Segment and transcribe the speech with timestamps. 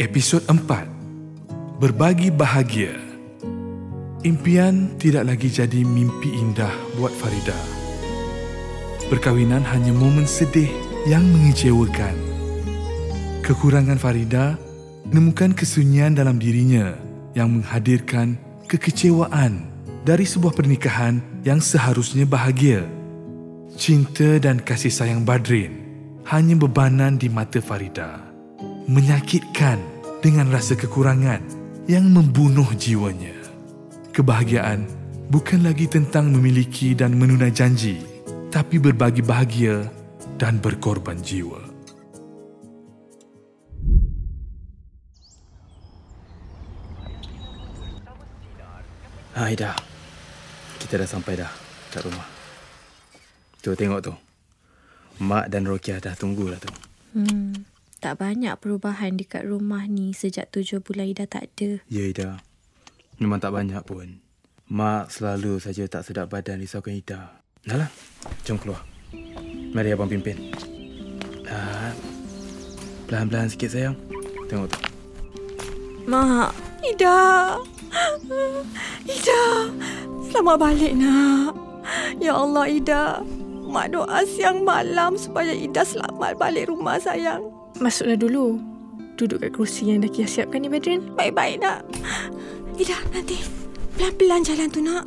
[0.00, 2.96] Episod 4 Berbagi bahagia
[4.24, 7.52] Impian tidak lagi jadi mimpi indah buat Farida.
[9.12, 10.72] Perkahwinan hanya momen sedih
[11.04, 12.16] yang mengecewakan.
[13.44, 14.56] Kekurangan Farida
[15.04, 16.96] menemukan kesunyian dalam dirinya
[17.36, 18.40] yang menghadirkan
[18.72, 19.68] kekecewaan
[20.08, 22.88] dari sebuah pernikahan yang seharusnya bahagia.
[23.76, 25.76] Cinta dan kasih sayang Badrin
[26.24, 28.32] hanya bebanan di mata Farida.
[28.90, 29.89] Menyakitkan
[30.20, 31.40] dengan rasa kekurangan
[31.88, 33.32] yang membunuh jiwanya.
[34.12, 34.84] Kebahagiaan
[35.32, 38.04] bukan lagi tentang memiliki dan menunai janji,
[38.52, 39.88] tapi berbagi bahagia
[40.36, 41.60] dan berkorban jiwa.
[49.40, 49.72] Hai dah.
[50.76, 51.48] Kita dah sampai dah
[51.88, 52.28] kat rumah.
[53.64, 54.12] Tu tengok tu.
[55.20, 56.72] Mak dan Rokiah dah tunggu dah tu.
[57.16, 57.56] Hmm,
[58.00, 61.84] tak banyak perubahan dekat rumah ni sejak tujuh bulan Ida tak ada.
[61.92, 62.40] Ya Ida.
[63.20, 64.24] Memang tak banyak pun.
[64.72, 67.44] Mak selalu saja tak sedap badan risaukan Ida.
[67.60, 67.90] Dah lah.
[68.48, 68.80] Jom keluar.
[69.76, 70.56] Mari abang pimpin.
[71.44, 71.92] Ah,
[73.04, 73.98] Pelan-pelan sikit sayang.
[74.48, 74.78] Tengok tu.
[76.08, 77.58] Mak, Ida.
[79.04, 79.42] Ida,
[80.30, 81.52] selamat balik nak.
[82.22, 83.04] Ya Allah Ida,
[83.66, 87.59] Mak doa siang malam supaya Ida selamat balik rumah sayang.
[87.80, 88.60] Masuklah dulu.
[89.16, 91.16] Duduk kat kerusi yang dah Kia siapkan ni, Badrin.
[91.16, 91.80] Baik-baik nak.
[92.76, 93.40] Ida, nanti
[93.96, 95.04] pelan-pelan jalan tu nak.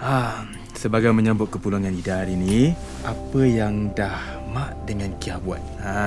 [0.00, 0.44] Ha,
[0.76, 2.76] sebagai menyambut kepulangan Ida hari ni,
[3.08, 4.20] apa yang dah
[4.52, 5.60] Mak dengan Kia buat?
[5.80, 6.00] Ha.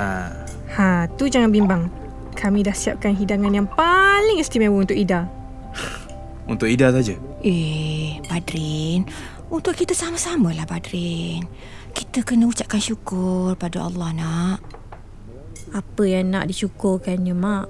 [0.78, 1.90] Ha, tu jangan bimbang.
[2.38, 5.26] Kami dah siapkan hidangan yang paling istimewa untuk Ida.
[6.50, 7.18] Untuk Ida saja.
[7.46, 9.06] Eh, Badrin.
[9.50, 11.46] Untuk kita sama-sama lah, Badrin.
[11.94, 14.81] Kita kena ucapkan syukur pada Allah, nak.
[15.72, 17.68] Apa yang nak disyukurkannya, Mak?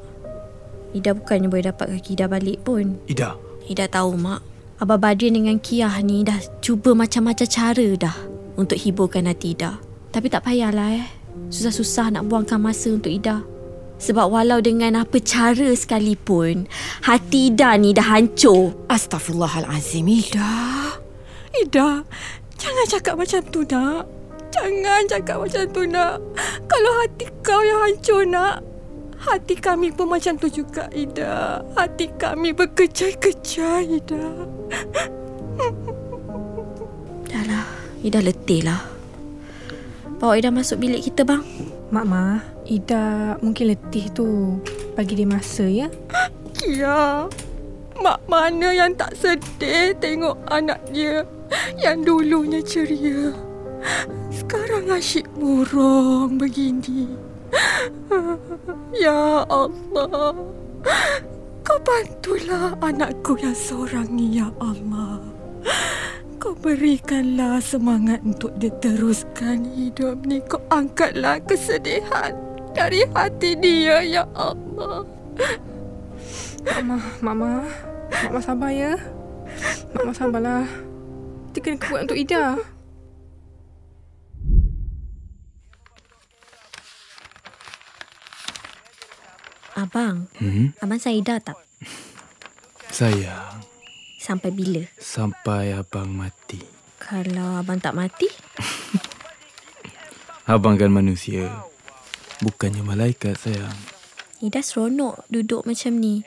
[0.98, 2.98] Ida bukannya boleh dapat kaki Ida balik pun.
[3.06, 3.38] Ida.
[3.70, 4.42] Ida tahu, Mak.
[4.82, 8.18] Abah Badrin dengan Kiah ni dah cuba macam-macam cara dah
[8.58, 9.78] untuk hiburkan hati Ida.
[10.10, 11.08] Tapi tak payahlah eh.
[11.54, 13.46] Susah-susah nak buangkan masa untuk Ida.
[14.02, 16.66] Sebab walau dengan apa cara sekalipun,
[17.06, 18.74] hati Ida ni dah hancur.
[18.90, 20.50] Astaghfirullahalazim, Ida.
[21.54, 22.02] Ida,
[22.58, 24.21] jangan cakap macam tu, nak.
[24.52, 26.20] Jangan cakap macam tu, nak.
[26.68, 28.62] Kalau hati kau yang hancur, nak.
[29.22, 31.62] Hati kami pun macam tu juga, Ida.
[31.78, 34.26] Hati kami berkecai-kecai, Ida.
[37.30, 37.66] Dah lah,
[38.02, 38.82] Ida letih lah.
[40.18, 41.46] Bawa Ida masuk bilik kita, bang.
[41.92, 44.58] Mak Ma, Ida mungkin letih tu.
[44.96, 45.92] Bagi dia masa ya.
[46.56, 47.28] Kia,
[48.00, 51.28] mak mana yang tak sedih tengok anak dia
[51.78, 53.36] yang dulunya ceria.
[54.92, 57.08] Asyik murung begini.
[58.92, 60.36] Ya Allah.
[61.64, 65.24] Kau bantulah anakku yang seorang ni, Ya Allah.
[66.44, 70.44] Kau berikanlah semangat untuk dia teruskan hidup ni.
[70.44, 72.36] Kau angkatlah kesedihan
[72.76, 75.08] dari hati dia, Ya Allah.
[76.68, 77.52] Mama, Mama.
[78.28, 79.00] Mama sabar ya.
[79.96, 80.68] Mama sabarlah.
[81.56, 82.60] Kita kena kuat untuk Ida.
[89.82, 90.78] Abang, Hmm?
[90.78, 91.58] Abang saya tak?
[92.88, 93.66] Sayang,
[94.16, 94.86] Sampai bila?
[94.96, 96.62] sampai abang mati.
[97.02, 98.30] Kalau abang tak mati?
[100.46, 101.50] Abang kan manusia.
[102.40, 103.74] Bukannya malaikat, sayang.
[104.38, 106.22] Ida seronok duduk macam ni.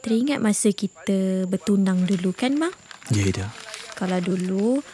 [0.00, 2.72] Teringat masa kita bertunang dulu kan, bang?
[3.10, 3.46] Ya, Ida.
[3.94, 4.84] Kalau dulu,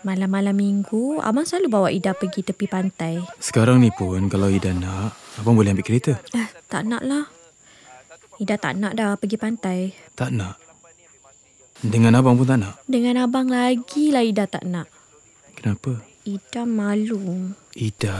[0.00, 3.22] malam-malam minggu, abang selalu bawa Ida pergi tepi pantai.
[3.38, 6.18] Sekarang ni pun kalau Ida nak, abang boleh ambil kereta.
[6.30, 7.24] Eh, tak nak lah.
[8.38, 9.90] Ida tak nak dah pergi pantai.
[10.14, 10.60] Tak nak.
[11.80, 12.78] Dengan abang pun tak nak.
[12.84, 14.86] Dengan abang lagi lah Ida tak nak.
[15.56, 15.98] Kenapa?
[16.28, 17.50] Ida malu.
[17.72, 18.16] Ida.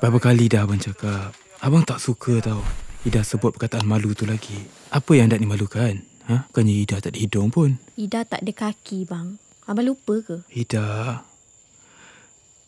[0.00, 1.36] Berapa kali dah abang cakap.
[1.62, 2.64] Abang tak suka tau.
[3.04, 4.58] Ida sebut perkataan malu tu lagi.
[4.90, 6.02] Apa yang nak dimalukan?
[6.32, 6.48] Ha?
[6.50, 7.78] Bukannya Ida tak ada hidung pun.
[7.94, 9.36] Ida tak ada kaki, bang.
[9.68, 10.42] Abang lupa ke?
[10.50, 11.20] Ida.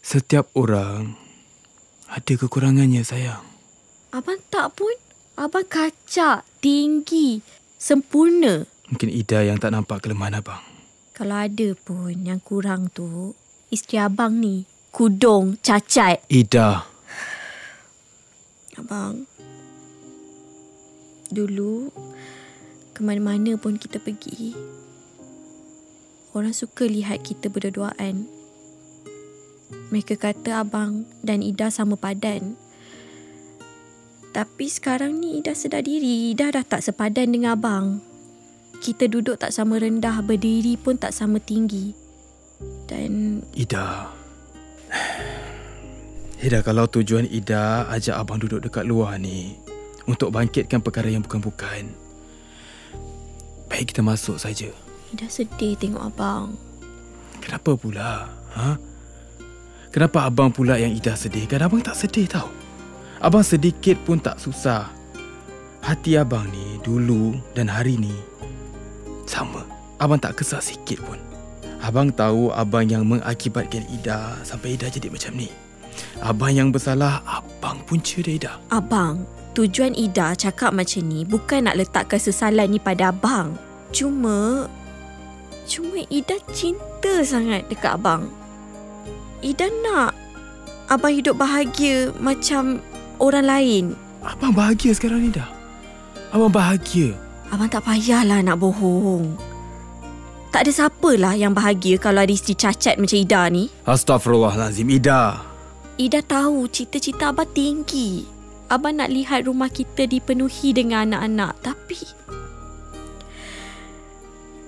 [0.04, 1.16] Setiap orang
[2.06, 3.53] ada kekurangannya sayang.
[4.14, 4.94] Abang tak pun.
[5.34, 7.42] Abang kacak, tinggi,
[7.74, 8.62] sempurna.
[8.86, 10.62] Mungkin Ida yang tak nampak kelemahan abang.
[11.10, 13.34] Kalau ada pun yang kurang tu,
[13.74, 16.22] isteri abang ni, kudung, cacat.
[16.30, 16.86] Ida.
[18.78, 19.26] Abang,
[21.34, 21.90] dulu,
[22.94, 24.54] ke mana-mana pun kita pergi,
[26.38, 28.30] orang suka lihat kita berduaan.
[29.90, 32.54] Mereka kata abang dan Ida sama padan.
[34.34, 36.34] Tapi sekarang ni Ida sedar diri.
[36.34, 38.02] Ida dah tak sepadan dengan abang.
[38.82, 41.94] Kita duduk tak sama rendah, berdiri pun tak sama tinggi.
[42.90, 44.10] Dan Ida.
[46.42, 49.54] Ida, kalau tujuan Ida ajak abang duduk dekat luar ni
[50.10, 51.94] untuk bangkitkan perkara yang bukan-bukan,
[53.70, 54.68] baik kita masuk saja.
[55.14, 56.58] Ida sedih tengok abang.
[57.38, 58.34] Kenapa pula?
[58.58, 58.76] Ha?
[59.94, 61.46] Kenapa abang pula yang Ida sedih?
[61.46, 62.63] Kan abang tak sedih tau.
[63.24, 64.92] Abang sedikit pun tak susah.
[65.80, 68.12] Hati abang ni dulu dan hari ni
[69.24, 69.64] sama.
[69.96, 71.16] Abang tak kesal sikit pun.
[71.80, 75.48] Abang tahu abang yang mengakibatkan Ida sampai Ida jadi macam ni.
[76.20, 78.52] Abang yang bersalah, abang punca dia Ida.
[78.68, 79.24] Abang,
[79.56, 83.56] tujuan Ida cakap macam ni bukan nak letak kesesalan ni pada abang.
[83.88, 84.68] Cuma
[85.64, 88.28] cuma Ida cinta sangat dekat abang.
[89.40, 90.12] Ida nak
[90.92, 92.84] abang hidup bahagia macam
[93.18, 93.84] orang lain.
[94.24, 95.48] Abang bahagia sekarang ni dah.
[96.32, 97.14] Abang bahagia.
[97.52, 99.36] Abang tak payahlah nak bohong.
[100.54, 103.66] Tak ada siapalah yang bahagia kalau ada isteri cacat macam Ida ni.
[103.90, 105.42] Astaghfirullahalazim Ida.
[105.98, 108.22] Ida tahu cita-cita abang tinggi.
[108.70, 111.52] Abang nak lihat rumah kita dipenuhi dengan anak-anak.
[111.58, 112.00] Tapi...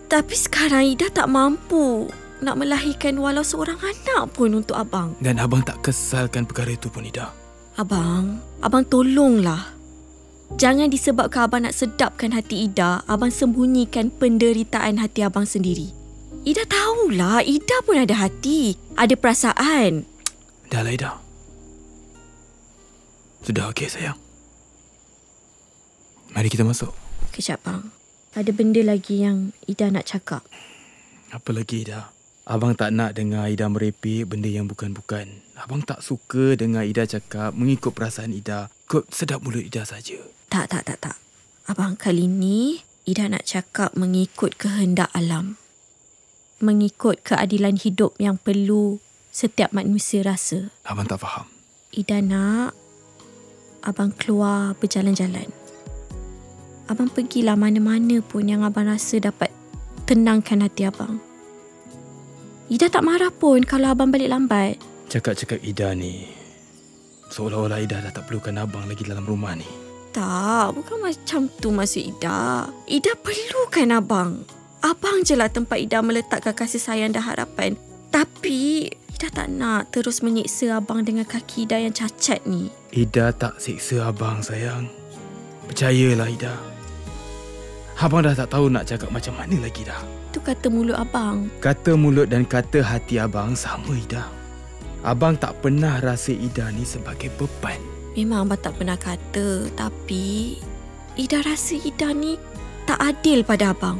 [0.06, 2.10] Tapi sekarang Ida tak mampu
[2.42, 5.14] nak melahirkan walau seorang anak pun untuk abang.
[5.22, 7.45] Dan abang tak kesalkan perkara itu pun Ida.
[7.76, 9.76] Abang, abang tolonglah.
[10.56, 15.92] Jangan disebabkan abang nak sedapkan hati Ida, abang sembunyikan penderitaan hati abang sendiri.
[16.48, 20.08] Ida tahulah, Ida pun ada hati, ada perasaan.
[20.72, 21.12] Dah lah Ida.
[23.44, 24.16] Sudah okey sayang.
[26.32, 26.96] Mari kita masuk.
[27.36, 27.92] Kejap bang,
[28.32, 30.40] ada benda lagi yang Ida nak cakap.
[31.28, 32.15] Apa lagi Ida?
[32.46, 35.26] Abang tak nak dengar Ida merepek benda yang bukan-bukan.
[35.58, 38.70] Abang tak suka dengar Ida cakap mengikut perasaan Ida.
[38.86, 40.14] Kut sedap mulut Ida saja.
[40.46, 41.18] Tak, tak, tak, tak.
[41.66, 45.58] Abang kali ni, Ida nak cakap mengikut kehendak alam.
[46.62, 49.02] Mengikut keadilan hidup yang perlu
[49.34, 50.70] setiap manusia rasa.
[50.86, 51.50] Abang tak faham.
[51.90, 52.78] Ida nak
[53.82, 55.50] abang keluar berjalan-jalan.
[56.86, 59.50] Abang pergilah mana-mana pun yang abang rasa dapat
[60.06, 61.25] tenangkan hati abang.
[62.66, 64.82] Ida tak marah pun kalau abang balik lambat.
[65.06, 66.26] Cakap-cakap Ida ni,
[67.30, 69.66] seolah-olah Ida dah tak perlukan abang lagi dalam rumah ni.
[70.10, 72.66] Tak, bukan macam tu maksud Ida.
[72.90, 74.42] Ida perlukan abang.
[74.82, 77.78] Abang je lah tempat Ida meletakkan kasih sayang dan harapan.
[78.10, 82.74] Tapi, Ida tak nak terus menyiksa abang dengan kaki Ida yang cacat ni.
[82.90, 84.90] Ida tak siksa abang sayang.
[85.70, 86.54] Percayalah Ida.
[87.96, 89.96] Abang dah tak tahu nak cakap macam mana lagi dah.
[90.28, 91.48] Itu kata mulut abang.
[91.64, 94.28] Kata mulut dan kata hati abang sama Ida.
[95.00, 97.80] Abang tak pernah rasa Ida ni sebagai beban.
[98.12, 99.72] Memang abang tak pernah kata.
[99.72, 100.60] Tapi,
[101.16, 102.36] Ida rasa Ida ni
[102.84, 103.96] tak adil pada abang.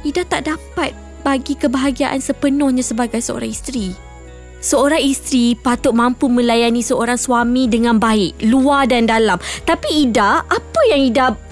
[0.00, 3.92] Ida tak dapat bagi kebahagiaan sepenuhnya sebagai seorang isteri.
[4.64, 9.36] Seorang isteri patut mampu melayani seorang suami dengan baik, luar dan dalam.
[9.68, 11.45] Tapi Ida, apa yang Ida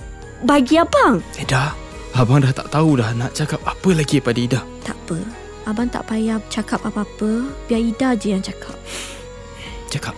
[0.44, 1.24] bagi abang?
[1.40, 1.72] Ida,
[2.12, 4.60] abang dah tak tahu dah nak cakap apa lagi pada Ida.
[4.84, 5.18] Tak apa.
[5.64, 7.48] Abang tak payah cakap apa-apa.
[7.66, 8.76] Biar Ida je yang cakap.
[9.88, 10.12] Cakap.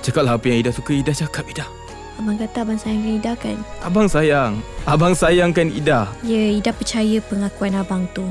[0.00, 1.68] Cakaplah apa yang Ida suka Ida cakap Ida.
[2.16, 3.58] Abang kata abang sayangkan Ida kan?
[3.84, 4.52] Abang sayang.
[4.88, 6.08] Abang sayangkan Ida.
[6.24, 8.24] Ya, Ida percaya pengakuan abang tu.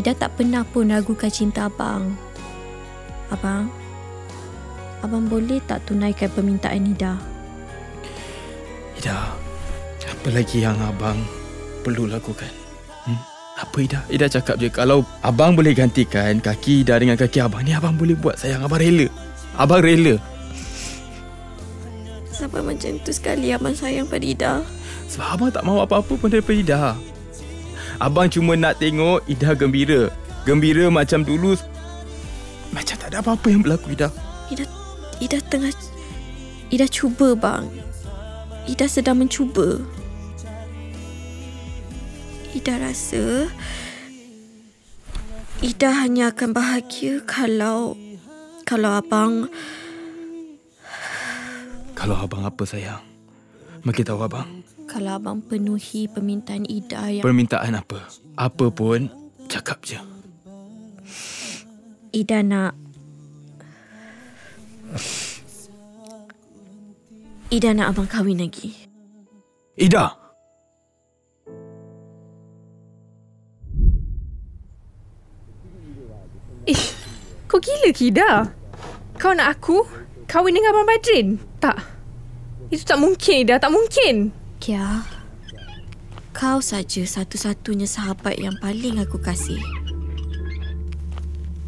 [0.00, 2.16] Ida tak pernah pun ragukan cinta abang.
[3.28, 3.68] Abang,
[5.04, 7.20] abang boleh tak tunaikan permintaan Ida?
[8.96, 9.36] Ida,
[10.26, 11.22] apa lagi yang abang
[11.86, 12.50] perlu lakukan?
[13.06, 13.14] Hmm?
[13.62, 14.02] Apa Ida?
[14.10, 18.18] Ida cakap je kalau abang boleh gantikan kaki Ida dengan kaki abang ni abang boleh
[18.18, 18.66] buat sayang.
[18.66, 19.06] Abang rela.
[19.54, 20.18] Abang rela.
[22.34, 24.52] Sampai macam tu sekali abang sayang pada Ida.
[25.06, 26.82] Sebab abang tak mahu apa-apa pun daripada Ida.
[28.02, 30.10] Abang cuma nak tengok Ida gembira.
[30.42, 31.54] Gembira macam dulu.
[32.74, 34.10] Macam tak ada apa-apa yang berlaku Ida.
[34.50, 34.66] Ida,
[35.22, 35.70] Ida tengah...
[36.74, 37.70] Ida cuba bang.
[38.66, 39.78] Ida sedang mencuba.
[42.56, 43.52] Ida rasa...
[45.60, 48.00] Ida hanya akan bahagia kalau...
[48.64, 49.52] Kalau abang...
[51.92, 53.04] Kalau abang apa sayang?
[53.84, 54.64] Bagi tahu abang.
[54.88, 57.24] Kalau abang penuhi permintaan Ida yang...
[57.28, 58.08] Permintaan apa?
[58.40, 59.12] Apa pun,
[59.52, 60.00] cakap je.
[62.16, 62.72] Ida nak...
[67.52, 68.72] Ida nak abang kahwin lagi.
[69.76, 70.25] Ida!
[77.56, 78.52] Kau gila ke Ida?
[79.16, 79.80] Kau nak aku
[80.28, 81.40] kahwin dengan Abang Badrin?
[81.56, 81.80] Tak.
[82.68, 84.28] Itu tak mungkin Ida Tak mungkin
[84.60, 85.00] Kia,
[86.36, 89.56] kau saja satu-satunya sahabat yang paling aku kasih.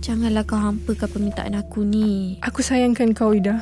[0.04, 2.36] Janganlah kau hampakan permintaan aku ni.
[2.44, 3.56] Aku sayangkan kau Ida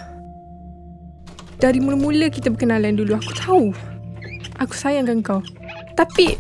[1.62, 3.64] Dari mula-mula kita berkenalan dulu Aku tahu
[4.58, 5.46] Aku sayangkan kau
[5.94, 6.34] Tapi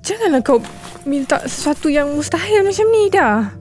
[0.00, 0.64] Janganlah kau
[1.04, 3.59] Minta sesuatu yang mustahil macam ni Ida Ni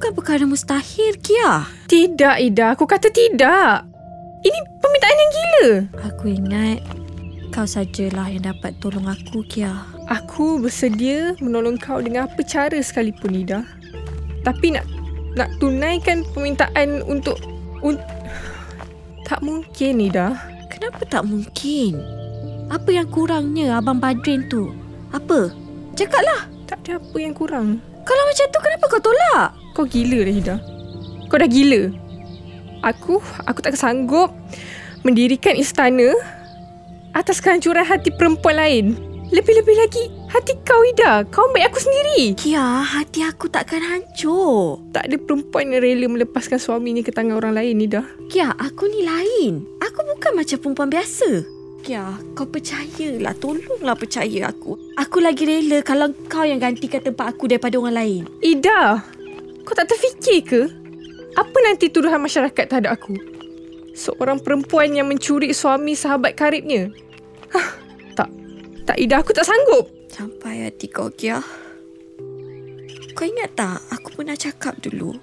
[0.00, 1.68] bukan perkara mustahil, Kia.
[1.84, 3.84] Tidak Ida Aku kata tidak
[4.40, 5.68] Ini permintaan yang gila
[6.08, 6.80] Aku ingat
[7.52, 9.76] kau sajalah yang dapat tolong aku, Kia.
[10.08, 13.60] Aku bersedia menolong kau dengan apa cara sekalipun Ida
[14.40, 14.88] Tapi nak
[15.36, 17.36] Nak tunaikan permintaan untuk
[17.84, 18.00] un,
[19.28, 20.32] Tak mungkin Ida
[20.72, 22.00] Kenapa tak mungkin?
[22.72, 24.72] Apa yang kurangnya Abang Badrin tu?
[25.12, 25.52] Apa?
[25.92, 26.48] Cakaplah.
[26.64, 29.59] Tak ada apa yang kurang Kalau macam tu kenapa kau tolak?
[29.74, 30.56] Kau gila dah Ida
[31.30, 31.94] Kau dah gila
[32.82, 34.34] Aku Aku tak sanggup
[35.06, 36.10] Mendirikan istana
[37.14, 38.86] Atas kehancuran hati perempuan lain
[39.30, 44.78] Lebih-lebih lagi Hati kau Ida Kau ambil aku sendiri Kia, hati aku takkan hancur.
[44.90, 49.02] Tak ada perempuan yang rela melepaskan suaminya ke tangan orang lain Ida Kia, aku ni
[49.06, 49.66] lain.
[49.82, 51.30] Aku bukan macam perempuan biasa.
[51.80, 53.34] Kia, kau percayalah.
[53.40, 54.76] Tolonglah percaya aku.
[55.00, 58.22] Aku lagi rela kalau kau yang gantikan tempat aku daripada orang lain.
[58.44, 59.00] Ida
[59.70, 60.62] Kau tak terfikir ke
[61.38, 63.14] Apa nanti tuduhan masyarakat terhadap aku
[63.94, 66.90] Seorang perempuan yang mencuri suami sahabat karibnya
[67.54, 67.78] Hah,
[68.18, 68.26] Tak
[68.82, 71.38] Tak Ida aku tak sanggup Sampai hati kau, Kia.
[73.14, 75.14] Kau ingat tak aku pernah cakap dulu?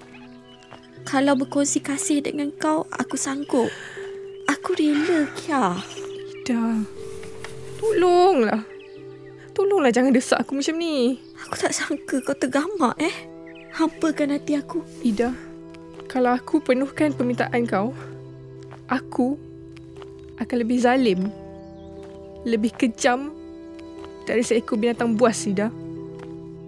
[1.04, 3.68] Kalau berkongsi kasih dengan kau, aku sanggup.
[4.48, 5.76] Aku rela, Kia.
[6.32, 6.88] Ida
[7.76, 8.64] Tolonglah
[9.52, 13.37] Tolonglah jangan desak aku macam ni Aku tak sangka kau tergamak eh.
[13.74, 14.84] Hampakan hati aku.
[15.04, 15.36] Ida
[16.08, 17.92] Kalau aku penuhkan permintaan kau
[18.88, 19.36] Aku
[20.40, 21.28] Akan lebih zalim
[22.48, 23.34] Lebih kejam
[24.24, 25.68] Dari seekor binatang buas Ida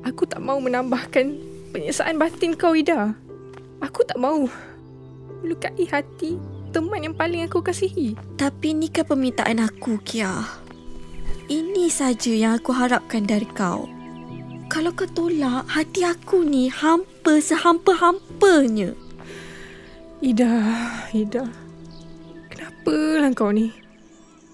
[0.05, 1.37] Aku tak mau menambahkan
[1.73, 3.17] Penyesalan batin kau Ida
[3.81, 4.45] Aku tak mau
[5.41, 6.37] Melukai hati
[6.71, 10.61] Teman yang paling aku kasihi Tapi ni kan permintaan aku, Kia.
[11.51, 14.00] Ini saja yang aku harapkan dari kau.
[14.71, 18.95] Kalau kau tolak, hati aku ni hampa sehampa-hampanya.
[20.21, 20.53] Ida
[21.17, 21.49] Ida
[22.53, 22.93] Kenapa
[23.25, 23.73] lah kau ni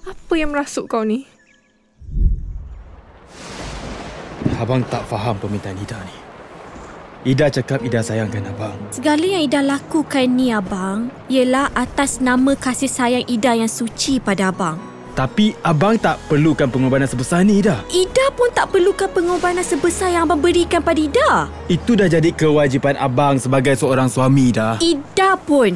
[0.07, 1.27] Apa yang merasuk kau ni
[4.57, 6.17] Abang tak faham permintaan Ida ni.
[7.29, 8.79] Ida cakap Ida sayangkan abang.
[8.89, 14.49] Segala yang Ida lakukan ni, Abang, ialah atas nama kasih sayang Ida yang suci pada
[14.49, 14.96] Abang.
[15.17, 17.81] Tapi abang tak perlukan pengorbanan sebesar ni Ida.
[17.89, 21.49] Ida pun tak perlukan pengorbanan sebesar yang Abang berikan pada Ida.
[21.73, 24.77] Itu dah jadi kewajipan abang sebagai seorang suami dah.
[24.77, 25.73] Ida pun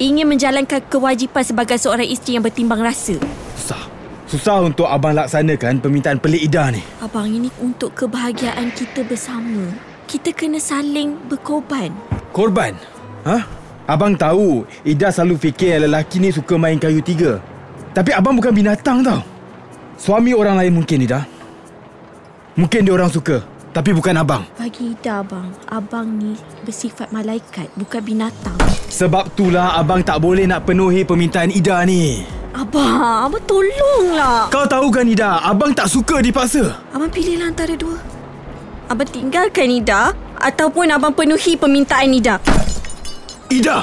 [0.00, 3.20] ingin menjalankan kewajipan sebagai seorang isteri yang bertimbang rasa.
[3.60, 3.84] Susah.
[4.24, 6.80] Susah untuk abang laksanakan permintaan pelik Ida ni.
[7.04, 9.68] Abang ini untuk kebahagiaan kita bersama.
[10.08, 11.92] Kita kena saling berkorban.
[12.32, 12.72] Korban?
[13.28, 13.44] Ha?
[13.84, 17.44] Abang tahu Ida selalu fikir lelaki ni suka main kayu tiga.
[17.94, 19.20] Tapi abang bukan binatang tau.
[19.98, 21.26] Suami orang lain mungkin Ida.
[22.54, 23.42] Mungkin dia orang suka.
[23.68, 24.42] Tapi bukan abang.
[24.58, 26.34] Bagi Ida, Abang, Abang ni
[26.66, 28.56] bersifat malaikat, bukan binatang.
[28.88, 32.24] Sebab itulah abang tak boleh nak penuhi permintaan Ida ni.
[32.56, 34.50] Abang, Abang tolonglah.
[34.50, 36.80] Kau tahu kan Ida, abang tak suka dipaksa.
[36.90, 38.00] Abang pilihlah antara dua.
[38.88, 42.42] Abang tinggalkan Ida ataupun Abang penuhi permintaan Ida.
[43.52, 43.78] Ida!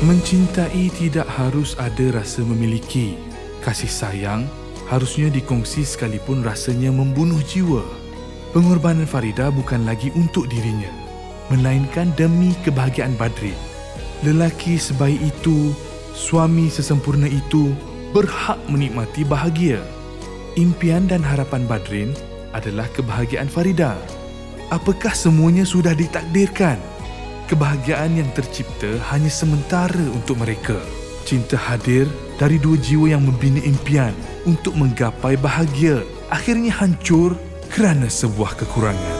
[0.00, 3.20] Mencintai tidak harus ada rasa memiliki.
[3.60, 4.48] Kasih sayang
[4.88, 7.84] harusnya dikongsi sekalipun rasanya membunuh jiwa.
[8.56, 10.88] Pengorbanan Farida bukan lagi untuk dirinya,
[11.52, 13.52] melainkan demi kebahagiaan Badrin.
[14.24, 15.76] Lelaki sebaik itu,
[16.16, 17.76] suami sesempurna itu,
[18.16, 19.84] berhak menikmati bahagia.
[20.56, 22.16] Impian dan harapan Badrin
[22.56, 24.00] adalah kebahagiaan Farida.
[24.72, 26.80] Apakah semuanya sudah ditakdirkan?
[27.50, 30.78] Kebahagiaan yang tercipta hanya sementara untuk mereka.
[31.26, 32.06] Cinta hadir
[32.38, 34.14] dari dua jiwa yang membina impian
[34.46, 36.06] untuk menggapai bahagia.
[36.30, 37.34] Akhirnya hancur
[37.74, 39.19] kerana sebuah kekurangan.